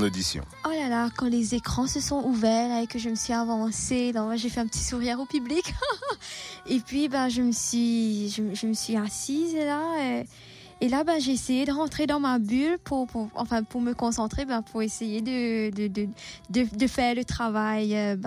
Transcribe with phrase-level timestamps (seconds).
[0.00, 3.32] audition Oh là là, quand les écrans se sont ouverts et que je me suis
[3.32, 5.74] avancée, j'ai fait un petit sourire au public.
[6.66, 10.22] et puis, bah, je me suis, je, me suis assise là.
[10.80, 14.44] Et, là, bah, j'ai essayé de rentrer dans ma bulle pour, enfin, pour me concentrer,
[14.44, 18.18] bah, pour essayer de, faire le travail, de,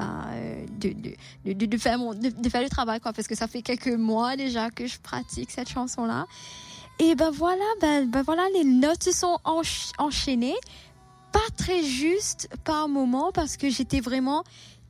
[2.49, 6.25] faire le travail, parce que ça fait quelques mois déjà que je pratique cette chanson-là.
[6.99, 9.37] Et ben voilà, ben, ben, voilà, les notes se sont
[9.97, 10.55] enchaînées.
[11.35, 14.45] Pas très juste par moment parce que j'étais vraiment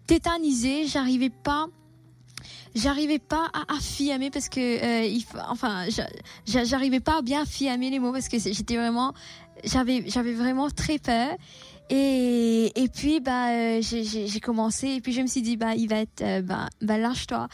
[0.05, 0.85] tétanisée.
[0.85, 1.65] J'arrivais pas
[2.75, 5.87] j'arrivais pas à affirmer parce que euh, il, enfin
[6.45, 9.15] j'arrivais pas à bien affirmer les mots parce que j'étais vraiment
[9.63, 11.35] j'avais j'avais vraiment très peur
[11.89, 16.41] et et puis bah j'ai commencé et puis je me suis dit bah être euh,
[16.43, 17.47] bah, bah lâche-toi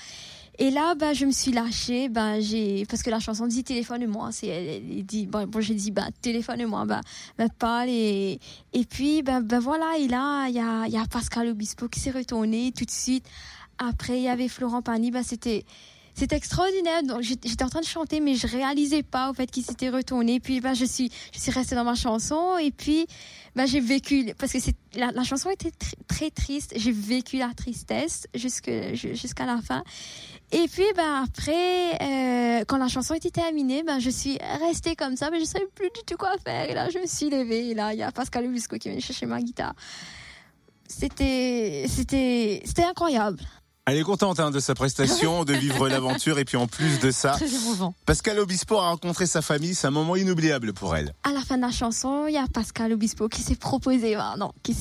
[0.61, 4.29] et là, bah, je me suis lâchée, bah, j'ai, parce que la chanson dit téléphone-moi,
[4.31, 7.01] c'est, elle, dit, bon, j'ai dit, bah, téléphone-moi, bah,
[7.35, 8.39] bah, parle, et,
[8.71, 11.99] et puis, bah, bah, voilà, et là, il y a, y a Pascal Obispo qui
[11.99, 13.25] s'est retourné tout de suite.
[13.79, 15.65] Après, il y avait Florent Pagny, bah, c'était,
[16.13, 17.01] c'était extraordinaire.
[17.21, 20.39] J'étais en train de chanter, mais je réalisais pas au fait qu'il s'était retourné.
[20.39, 23.07] Puis bah je suis je suis restée dans ma chanson et puis
[23.55, 24.59] bah j'ai vécu parce que
[24.95, 25.71] la, chanson était
[26.07, 26.73] très triste.
[26.75, 29.83] J'ai vécu la tristesse jusqu'à la fin.
[30.51, 35.15] Et puis bah après euh, quand la chanson était terminée, bah je suis restée comme
[35.15, 36.69] ça, mais je savais plus du tout quoi faire.
[36.69, 37.69] Et là je me suis levée.
[37.69, 39.73] Et là il y a Pascal Obisco qui venu chercher ma guitare.
[40.87, 43.39] C'était c'était c'était incroyable.
[43.91, 47.11] Elle est contente hein, de sa prestation, de vivre l'aventure et puis en plus de
[47.11, 47.35] ça,
[48.05, 51.13] Pascal Obispo a rencontré sa famille, c'est un moment inoubliable pour elle.
[51.25, 54.35] À la fin de la chanson, il y a Pascal Obispo qui s'est proposé, bah,
[54.39, 54.73] non, qui,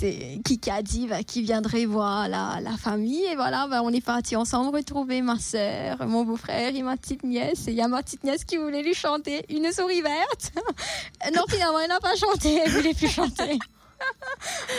[0.44, 3.92] qui, qui, a dit bah, qu'il viendrait voir la, la, famille et voilà, bah, on
[3.92, 7.82] est parti ensemble retrouver ma sœur, mon beau-frère et ma petite nièce et il y
[7.82, 10.52] a ma petite nièce qui voulait lui chanter une souris verte.
[11.34, 13.58] non, finalement, elle n'a pas chanté, elle voulait plus chanter.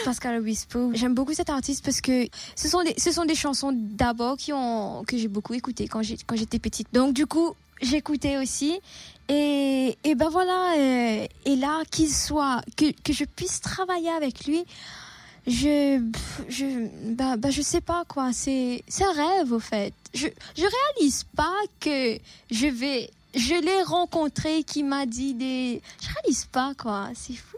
[0.03, 0.91] Pascal Obispo.
[0.93, 4.53] J'aime beaucoup cet artiste parce que ce sont des, ce sont des chansons d'abord qui
[4.53, 6.87] ont, que j'ai beaucoup écouté quand j'étais petite.
[6.93, 8.79] Donc, du coup, j'écoutais aussi.
[9.29, 14.45] Et, et ben voilà, euh, et là, qu'il soit, que, que je puisse travailler avec
[14.45, 14.65] lui,
[15.47, 16.01] je,
[16.49, 19.93] je, bah, bah, je sais pas quoi, c'est, c'est un rêve au fait.
[20.13, 20.65] Je, je
[20.97, 22.17] réalise pas que
[22.51, 27.57] je vais, je l'ai rencontré, qui m'a dit des, je réalise pas quoi, c'est fou.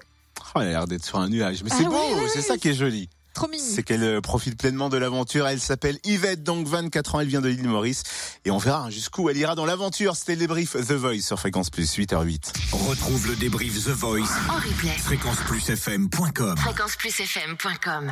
[0.56, 1.64] Oh, elle a l'air d'être sur un nuage.
[1.64, 3.10] Mais c'est ah beau, c'est ça qui est joli.
[3.34, 3.64] Trop mignon.
[3.68, 5.48] C'est qu'elle euh, profite pleinement de l'aventure.
[5.48, 7.20] Elle s'appelle Yvette, donc 24 ans.
[7.20, 8.04] Elle vient de l'île Maurice.
[8.46, 10.16] Et on verra jusqu'où elle ira dans l'aventure.
[10.16, 12.54] C'était le débrief The Voice sur Fréquence Plus, 8h08.
[12.90, 14.90] Retrouve le débrief The Voice en replay.
[15.00, 16.58] Fréquenceplusfm.com.
[16.58, 18.12] Fréquenceplusfm.com.